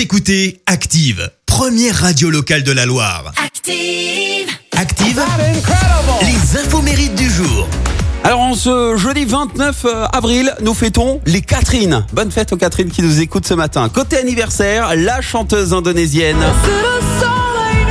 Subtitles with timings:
[0.00, 3.32] Vous écoutez Active, première radio locale de la Loire.
[3.36, 4.48] Active.
[4.74, 5.22] Active,
[6.22, 7.68] les infos mérites du jour.
[8.24, 12.06] Alors en ce jeudi 29 avril, nous fêtons les Catherine.
[12.14, 13.90] Bonne fête aux Catherine qui nous écoutent ce matin.
[13.90, 16.42] Côté anniversaire, la chanteuse indonésienne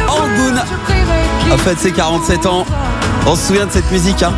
[0.08, 0.64] Angun
[1.52, 2.66] a fait ses 47 ans.
[3.28, 4.34] On se souvient de cette musique, hein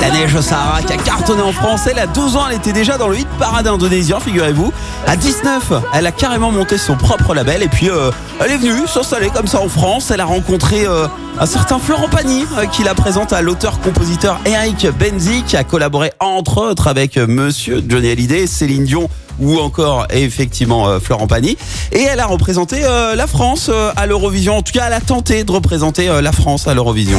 [0.00, 1.82] La neige au qui a cartonné en France.
[1.90, 4.72] Elle a 12 ans, elle était déjà dans le hit parade indonésien, figurez-vous.
[5.06, 8.10] À 19, elle a carrément monté son propre label et puis euh,
[8.40, 10.10] elle est venue s'installer comme ça en France.
[10.10, 11.06] Elle a rencontré euh,
[11.38, 16.12] un certain Florent Pagny euh, qui la présente à l'auteur-compositeur Eric Benzi qui a collaboré
[16.18, 21.58] entre autres avec Monsieur Johnny Hallyday, Céline Dion ou encore effectivement Florent Pagny.
[21.92, 24.58] Et elle a représenté la France à l'Eurovision.
[24.58, 27.18] En tout cas, elle a tenté de représenter la France à l'Eurovision.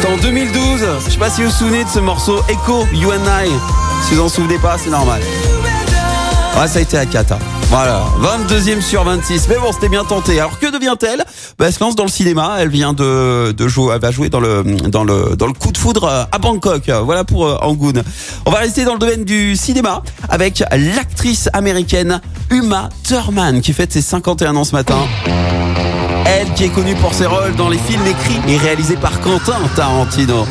[0.00, 0.80] C'était en 2012.
[1.06, 3.48] Je sais pas si vous vous souvenez de ce morceau Echo, You and I.
[4.06, 5.20] Si vous en souvenez pas, c'est normal.
[6.56, 7.36] Ouais, ça a été à Kata.
[7.68, 9.48] Voilà, 22e sur 26.
[9.48, 10.38] Mais bon, c'était bien tenté.
[10.38, 11.24] Alors que devient-elle?
[11.58, 12.58] Bah, Elle se lance dans le cinéma.
[12.60, 15.72] Elle vient de, de jouer, elle va jouer dans le dans le dans le coup
[15.72, 16.88] de foudre euh, à Bangkok.
[17.04, 17.94] Voilà pour euh, Angoon.
[18.46, 22.20] On va rester dans le domaine du cinéma avec l'actrice américaine
[22.52, 24.98] Uma Thurman qui fête ses 51 ans ce matin.
[26.28, 29.56] Elle qui est connue pour ses rôles dans les films écrits et réalisés par Quentin
[29.74, 30.46] Tarantino.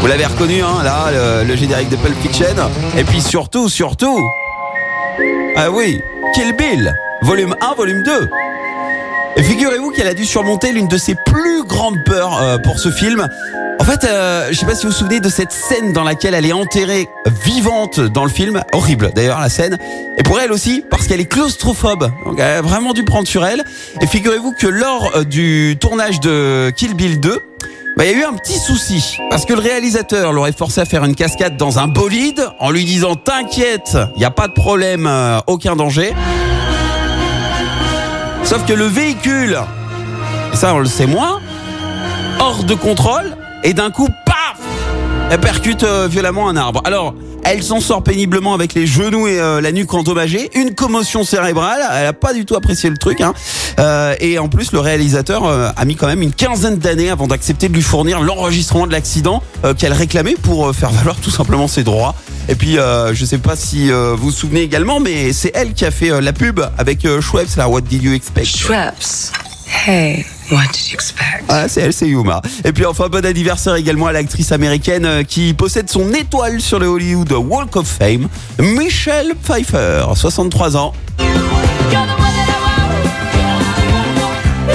[0.00, 2.44] Vous l'avez reconnu, hein, là, le, générique de Pulp Fiction.
[2.98, 4.20] Et puis surtout, surtout,
[5.56, 6.02] ah oui,
[6.34, 8.30] Kill Bill, volume 1, volume 2.
[9.36, 12.90] Et figurez-vous qu'elle a dû surmonter l'une de ses plus grandes peurs euh, pour ce
[12.90, 13.26] film.
[13.80, 16.34] En fait, euh, je sais pas si vous vous souvenez de cette scène dans laquelle
[16.34, 17.08] elle est enterrée
[17.46, 18.62] vivante dans le film.
[18.74, 19.78] Horrible d'ailleurs la scène.
[20.18, 22.10] Et pour elle aussi, parce qu'elle est claustrophobe.
[22.26, 23.64] Donc elle a vraiment dû prendre sur elle.
[24.02, 27.38] Et figurez-vous que lors euh, du tournage de Kill Bill 2,
[27.96, 29.16] bah, il y a eu un petit souci.
[29.30, 32.84] Parce que le réalisateur l'aurait forcé à faire une cascade dans un bolide en lui
[32.84, 36.12] disant T'inquiète, il n'y a pas de problème, euh, aucun danger.
[38.44, 39.58] Sauf que le véhicule,
[40.52, 41.40] ça on le sait moins,
[42.40, 44.58] hors de contrôle, et d'un coup, paf
[45.30, 46.82] Elle percute euh, violemment un arbre.
[46.84, 51.24] Alors, elle s'en sort péniblement avec les genoux et euh, la nuque endommagée, une commotion
[51.24, 53.20] cérébrale, elle a pas du tout apprécié le truc.
[53.20, 53.32] Hein.
[53.78, 57.26] Euh, et en plus, le réalisateur euh, a mis quand même une quinzaine d'années avant
[57.26, 59.42] d'accepter de lui fournir l'enregistrement de l'accident
[59.78, 62.14] qu'elle réclamait pour faire valoir tout simplement ses droits.
[62.48, 65.90] Et puis, je sais pas si vous vous souvenez également, mais c'est elle qui a
[65.90, 69.49] fait la pub avec Schweppes, là, What Did You Expect Schweppes.
[69.72, 71.44] Hey, what did you expect?
[71.48, 72.42] ah, c'est elle, c'est Yuma.
[72.64, 76.78] Et puis enfin, bon anniversaire également à l'actrice américaine euh, qui possède son étoile sur
[76.78, 80.92] le Hollywood Walk of Fame, Michelle Pfeiffer, 63 ans.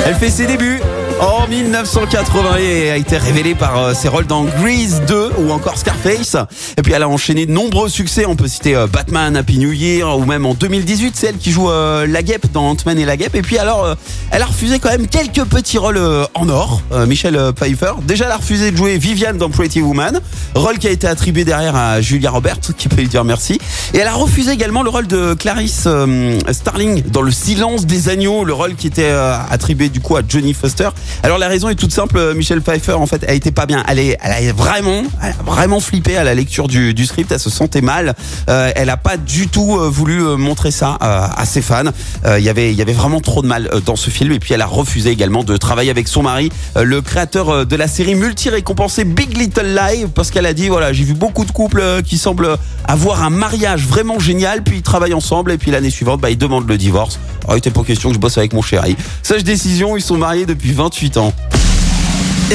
[0.06, 0.80] Elle fait ses débuts
[1.20, 5.78] en 1980 et a été révélée par euh, ses rôles dans Grease 2 ou encore
[5.78, 6.36] Scarface.
[6.78, 8.26] Et puis elle a enchaîné de nombreux succès.
[8.26, 11.52] On peut citer euh, Batman, Happy New Year ou même en 2018, c'est elle qui
[11.52, 13.36] joue euh, la guêpe dans Ant-Man et la guêpe.
[13.36, 13.96] Et puis alors,
[14.32, 16.00] elle a refusé quand même quelques petits rôles
[16.34, 17.94] en or, Michelle Pfeiffer.
[18.04, 20.20] Déjà, elle a refusé de jouer Viviane dans Pretty Woman,
[20.56, 23.60] rôle qui a été attribué derrière à Julia Roberts, qui peut lui dire merci.
[23.96, 28.10] Et elle a refusé également le rôle de Clarice euh, Starling dans Le Silence des
[28.10, 30.90] agneaux, le rôle qui était euh, attribué du coup à Johnny Foster.
[31.24, 33.86] Alors la raison est toute simple, euh, Michelle Pfeiffer en fait, elle était pas bien.
[33.88, 37.32] Elle, est, elle a vraiment, elle a vraiment flippé à la lecture du, du script.
[37.32, 38.16] Elle se sentait mal.
[38.48, 41.84] Elle a pas du tout voulu montrer ça à ses fans.
[42.26, 44.34] Il y avait, il y avait vraiment trop de mal dans ce film.
[44.34, 47.88] Et puis elle a refusé également de travailler avec son mari, le créateur de la
[47.88, 52.02] série multi-récompensée Big Little Lie, parce qu'elle a dit voilà, j'ai vu beaucoup de couples
[52.04, 52.58] qui semblent
[52.88, 56.38] avoir un mariage vraiment génial, puis ils travaillent ensemble, et puis l'année suivante, bah, ils
[56.38, 57.20] demandent le divorce.
[57.48, 58.96] Oh, il était pas question que je bosse avec mon chéri.
[59.24, 61.34] Sage décision, ils sont mariés depuis 28 ans.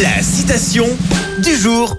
[0.02, 0.86] La citation
[1.42, 1.96] du jour.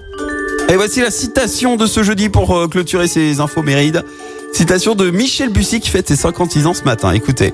[0.68, 4.04] Et voici la citation de ce jeudi pour euh, clôturer ces infos mérides.
[4.52, 7.12] Citation de Michel Bussy qui fête ses 56 ans ce matin.
[7.12, 7.52] Écoutez.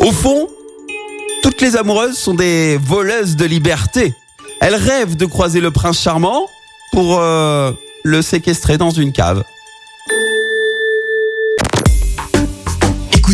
[0.00, 0.48] Au fond,
[1.42, 4.14] toutes les amoureuses sont des voleuses de liberté.
[4.60, 6.46] Elles rêvent de croiser le prince charmant
[6.92, 7.72] pour euh,
[8.04, 9.42] le séquestrer dans une cave.